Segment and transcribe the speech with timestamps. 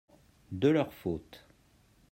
[0.51, 1.45] de leur faute.